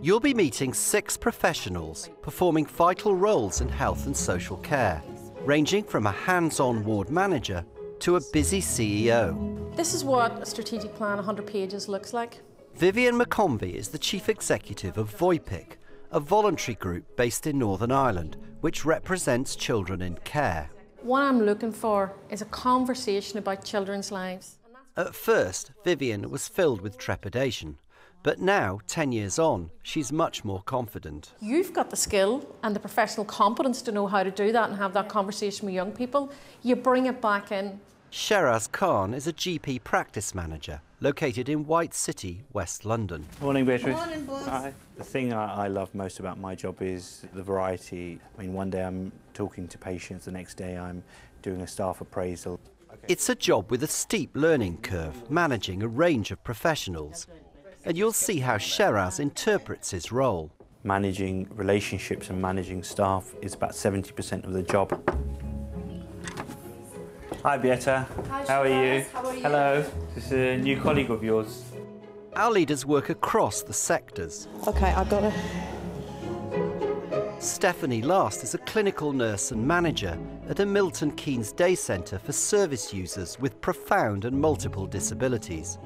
You'll 0.00 0.20
be 0.20 0.32
meeting 0.32 0.72
six 0.72 1.16
professionals 1.16 2.08
performing 2.22 2.66
vital 2.66 3.16
roles 3.16 3.60
in 3.60 3.68
health 3.68 4.06
and 4.06 4.16
social 4.16 4.56
care, 4.58 5.02
ranging 5.44 5.82
from 5.82 6.06
a 6.06 6.12
hands 6.12 6.60
on 6.60 6.84
ward 6.84 7.10
manager 7.10 7.64
to 8.00 8.14
a 8.14 8.20
busy 8.32 8.60
CEO. 8.60 9.74
This 9.74 9.94
is 9.94 10.04
what 10.04 10.40
a 10.40 10.46
strategic 10.46 10.94
plan 10.94 11.16
100 11.16 11.44
pages 11.44 11.88
looks 11.88 12.12
like. 12.12 12.40
Vivian 12.76 13.18
McConvey 13.18 13.74
is 13.74 13.88
the 13.88 13.98
chief 13.98 14.28
executive 14.28 14.98
of 14.98 15.16
VOYPIC, 15.18 15.72
a 16.12 16.20
voluntary 16.20 16.76
group 16.76 17.16
based 17.16 17.48
in 17.48 17.58
Northern 17.58 17.90
Ireland 17.90 18.36
which 18.60 18.84
represents 18.84 19.56
children 19.56 20.00
in 20.00 20.14
care. 20.24 20.70
What 21.02 21.22
I'm 21.22 21.42
looking 21.42 21.72
for 21.72 22.12
is 22.30 22.40
a 22.40 22.46
conversation 22.46 23.38
about 23.38 23.64
children's 23.64 24.12
lives. 24.12 24.58
At 24.96 25.14
first, 25.14 25.72
Vivian 25.84 26.30
was 26.30 26.48
filled 26.48 26.82
with 26.82 26.98
trepidation. 26.98 27.78
But 28.22 28.40
now, 28.40 28.80
10 28.88 29.12
years 29.12 29.38
on, 29.38 29.70
she's 29.82 30.10
much 30.12 30.44
more 30.44 30.62
confident. 30.62 31.32
You've 31.40 31.72
got 31.72 31.90
the 31.90 31.96
skill 31.96 32.56
and 32.62 32.74
the 32.74 32.80
professional 32.80 33.24
competence 33.24 33.80
to 33.82 33.92
know 33.92 34.06
how 34.06 34.22
to 34.22 34.30
do 34.30 34.52
that 34.52 34.68
and 34.68 34.78
have 34.78 34.92
that 34.94 35.08
conversation 35.08 35.66
with 35.66 35.74
young 35.74 35.92
people. 35.92 36.32
You 36.62 36.76
bring 36.76 37.06
it 37.06 37.20
back 37.20 37.52
in. 37.52 37.80
Sheraz 38.10 38.70
Khan 38.70 39.14
is 39.14 39.26
a 39.26 39.32
GP 39.32 39.84
practice 39.84 40.34
manager 40.34 40.80
located 41.00 41.48
in 41.48 41.66
White 41.66 41.94
City, 41.94 42.42
West 42.52 42.84
London. 42.84 43.24
Morning, 43.40 43.64
Beatrice. 43.64 43.96
Morning, 43.96 44.24
boss. 44.24 44.46
Hi. 44.46 44.72
The 44.96 45.04
thing 45.04 45.32
I, 45.32 45.64
I 45.64 45.68
love 45.68 45.94
most 45.94 46.18
about 46.18 46.38
my 46.38 46.54
job 46.54 46.82
is 46.82 47.24
the 47.34 47.42
variety. 47.42 48.18
I 48.36 48.42
mean, 48.42 48.52
one 48.52 48.70
day 48.70 48.82
I'm 48.82 49.12
talking 49.34 49.68
to 49.68 49.78
patients, 49.78 50.24
the 50.24 50.32
next 50.32 50.56
day 50.56 50.76
I'm 50.76 51.04
doing 51.42 51.60
a 51.60 51.66
staff 51.66 52.00
appraisal. 52.00 52.58
It's 53.06 53.28
a 53.28 53.34
job 53.34 53.70
with 53.70 53.82
a 53.84 53.86
steep 53.86 54.30
learning 54.34 54.78
curve, 54.78 55.30
managing 55.30 55.82
a 55.82 55.88
range 55.88 56.30
of 56.30 56.42
professionals. 56.42 57.26
And 57.88 57.96
you'll 57.96 58.12
see 58.12 58.40
how 58.40 58.58
Sheraz 58.58 59.18
interprets 59.18 59.92
his 59.92 60.12
role. 60.12 60.50
Managing 60.84 61.48
relationships 61.54 62.28
and 62.28 62.38
managing 62.38 62.82
staff 62.82 63.34
is 63.40 63.54
about 63.54 63.70
70% 63.70 64.44
of 64.44 64.52
the 64.52 64.62
job. 64.62 64.90
Hi, 67.42 67.56
Bieta. 67.56 68.06
Hi, 68.28 68.44
How 68.46 68.60
are 68.60 68.68
you? 68.68 69.06
How 69.10 69.24
are 69.24 69.34
you? 69.34 69.40
Hello. 69.40 69.90
This 70.14 70.26
is 70.26 70.32
a 70.32 70.58
new 70.58 70.78
colleague 70.78 71.10
of 71.10 71.24
yours. 71.24 71.64
Our 72.36 72.50
leaders 72.50 72.84
work 72.84 73.08
across 73.08 73.62
the 73.62 73.72
sectors. 73.72 74.48
Okay, 74.66 74.92
I've 74.92 75.08
got 75.08 75.20
to. 75.20 75.32
Stephanie 77.40 78.02
Last 78.02 78.42
is 78.42 78.52
a 78.52 78.58
clinical 78.58 79.14
nurse 79.14 79.50
and 79.50 79.66
manager 79.66 80.18
at 80.50 80.60
a 80.60 80.66
Milton 80.66 81.10
Keynes 81.12 81.52
day 81.52 81.74
centre 81.74 82.18
for 82.18 82.32
service 82.32 82.92
users 82.92 83.40
with 83.40 83.58
profound 83.62 84.26
and 84.26 84.38
multiple 84.38 84.86
disabilities. 84.86 85.78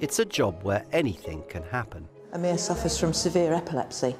It's 0.00 0.18
a 0.18 0.24
job 0.24 0.62
where 0.62 0.86
anything 0.92 1.42
can 1.50 1.62
happen. 1.64 2.08
Amir 2.32 2.56
suffers 2.56 2.98
from 2.98 3.12
severe 3.12 3.52
epilepsy, 3.52 4.16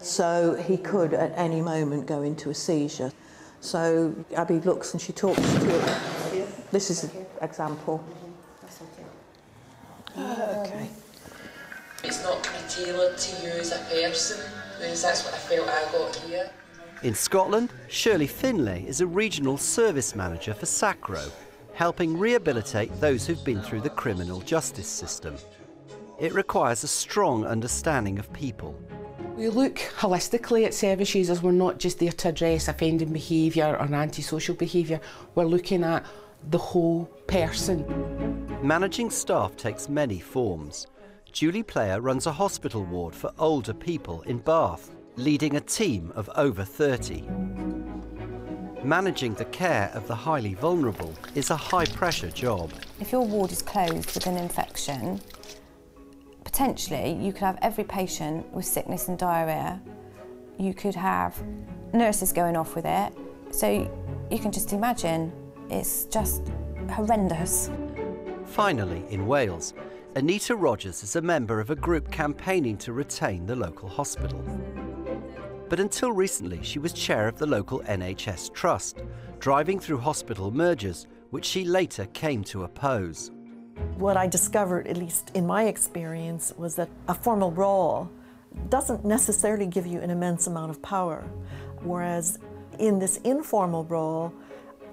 so 0.00 0.54
he 0.54 0.76
could 0.76 1.14
at 1.14 1.32
any 1.36 1.60
moment 1.60 2.06
go 2.06 2.22
into 2.22 2.50
a 2.50 2.54
seizure. 2.54 3.12
So 3.60 4.12
Abby 4.34 4.58
looks 4.58 4.94
and 4.94 5.00
she 5.00 5.12
talks 5.12 5.40
to 5.40 5.78
it. 5.78 6.70
This 6.72 6.90
is 6.90 7.04
an 7.04 7.10
example. 7.40 8.04
Okay. 10.18 10.88
It's 12.02 12.24
not 12.24 12.42
kind 12.42 12.64
of 12.64 12.68
tailored 12.68 13.16
to 13.16 13.46
you 13.46 13.52
as 13.52 13.70
a 13.70 13.78
person, 13.78 14.40
because 14.78 15.02
that's 15.02 15.24
what 15.24 15.34
I 15.34 15.38
felt 15.38 15.68
I 15.68 15.92
got 15.92 16.16
here. 16.16 16.50
In 17.04 17.14
Scotland, 17.14 17.72
Shirley 17.88 18.26
Finlay 18.26 18.84
is 18.88 19.00
a 19.00 19.06
regional 19.06 19.56
service 19.56 20.16
manager 20.16 20.52
for 20.52 20.66
SACRO, 20.66 21.30
helping 21.74 22.18
rehabilitate 22.18 22.92
those 23.00 23.26
who've 23.26 23.44
been 23.44 23.62
through 23.62 23.80
the 23.80 23.90
criminal 23.90 24.40
justice 24.40 24.88
system. 24.88 25.36
It 26.18 26.34
requires 26.34 26.84
a 26.84 26.88
strong 26.88 27.44
understanding 27.44 28.18
of 28.18 28.32
people. 28.32 28.78
We 29.36 29.48
look 29.48 29.76
holistically 29.76 30.66
at 30.66 30.74
service 30.74 31.14
users. 31.14 31.42
We're 31.42 31.52
not 31.52 31.78
just 31.78 31.98
there 31.98 32.12
to 32.12 32.28
address 32.28 32.68
offending 32.68 33.12
behaviour 33.12 33.76
or 33.76 33.92
antisocial 33.94 34.54
behaviour. 34.54 35.00
We're 35.34 35.44
looking 35.44 35.82
at 35.84 36.04
the 36.50 36.58
whole 36.58 37.06
person. 37.26 37.84
Managing 38.62 39.10
staff 39.10 39.56
takes 39.56 39.88
many 39.88 40.20
forms. 40.20 40.86
Julie 41.32 41.62
Player 41.62 42.00
runs 42.00 42.26
a 42.26 42.32
hospital 42.32 42.84
ward 42.84 43.14
for 43.14 43.32
older 43.38 43.72
people 43.72 44.20
in 44.22 44.38
Bath, 44.38 44.90
leading 45.16 45.56
a 45.56 45.60
team 45.60 46.12
of 46.14 46.28
over 46.36 46.62
30. 46.62 47.26
Managing 48.84 49.34
the 49.34 49.44
care 49.44 49.92
of 49.94 50.08
the 50.08 50.14
highly 50.14 50.54
vulnerable 50.54 51.14
is 51.36 51.50
a 51.50 51.56
high 51.56 51.84
pressure 51.84 52.30
job. 52.30 52.72
If 52.98 53.12
your 53.12 53.24
ward 53.24 53.52
is 53.52 53.62
closed 53.62 54.12
with 54.12 54.26
an 54.26 54.36
infection, 54.36 55.20
potentially 56.42 57.12
you 57.12 57.32
could 57.32 57.42
have 57.42 57.60
every 57.62 57.84
patient 57.84 58.52
with 58.52 58.64
sickness 58.64 59.06
and 59.06 59.16
diarrhea. 59.16 59.80
You 60.58 60.74
could 60.74 60.96
have 60.96 61.40
nurses 61.92 62.32
going 62.32 62.56
off 62.56 62.74
with 62.74 62.84
it. 62.84 63.12
So 63.52 63.88
you 64.32 64.38
can 64.40 64.50
just 64.50 64.72
imagine 64.72 65.32
it's 65.70 66.06
just 66.06 66.50
horrendous. 66.90 67.70
Finally, 68.46 69.04
in 69.10 69.28
Wales, 69.28 69.74
Anita 70.16 70.56
Rogers 70.56 71.04
is 71.04 71.14
a 71.14 71.22
member 71.22 71.60
of 71.60 71.70
a 71.70 71.76
group 71.76 72.10
campaigning 72.10 72.76
to 72.78 72.92
retain 72.92 73.46
the 73.46 73.54
local 73.54 73.88
hospital. 73.88 74.44
But 75.72 75.80
until 75.80 76.12
recently, 76.12 76.62
she 76.62 76.78
was 76.78 76.92
chair 76.92 77.26
of 77.28 77.38
the 77.38 77.46
local 77.46 77.80
NHS 77.84 78.52
Trust, 78.52 78.98
driving 79.38 79.80
through 79.80 80.00
hospital 80.00 80.50
mergers, 80.50 81.06
which 81.30 81.46
she 81.46 81.64
later 81.64 82.04
came 82.12 82.44
to 82.44 82.64
oppose. 82.64 83.30
What 83.96 84.18
I 84.18 84.26
discovered, 84.26 84.86
at 84.86 84.98
least 84.98 85.30
in 85.32 85.46
my 85.46 85.64
experience, 85.68 86.52
was 86.58 86.76
that 86.76 86.90
a 87.08 87.14
formal 87.14 87.52
role 87.52 88.10
doesn't 88.68 89.06
necessarily 89.06 89.64
give 89.64 89.86
you 89.86 89.98
an 90.00 90.10
immense 90.10 90.46
amount 90.46 90.72
of 90.72 90.82
power. 90.82 91.24
Whereas 91.80 92.38
in 92.78 92.98
this 92.98 93.16
informal 93.24 93.84
role, 93.84 94.30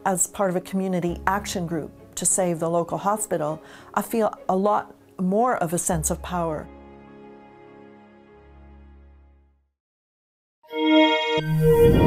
as 0.05 0.27
part 0.27 0.49
of 0.49 0.55
a 0.55 0.61
community 0.61 1.19
action 1.27 1.67
group 1.67 1.91
to 2.15 2.25
save 2.25 2.59
the 2.59 2.69
local 2.69 2.97
hospital, 2.97 3.61
I 3.95 4.01
feel 4.01 4.33
a 4.47 4.55
lot 4.55 4.95
more 5.19 5.57
of 5.57 5.73
a 5.73 5.77
sense 5.77 6.09
of 6.09 6.21
power. 6.21 6.69
Música 10.79 11.98